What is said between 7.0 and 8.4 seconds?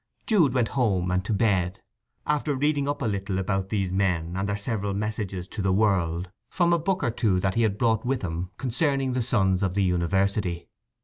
or two that he had brought with